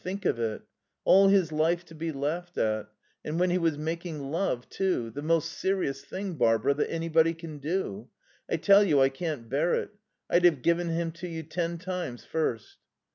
[0.03, 0.63] Think of it.
[1.03, 2.89] All his life to be laughed at.
[3.23, 7.59] And when he was making love, too; the most serious thing, Barbara, that anybody can
[7.59, 8.09] do.
[8.49, 9.91] I tell you I can't bear it.
[10.27, 12.77] I'd have given him to you ten times first."